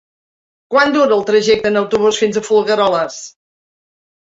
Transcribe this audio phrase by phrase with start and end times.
[0.75, 3.23] Quant dura el trajecte en autobús fins a Folgueroles?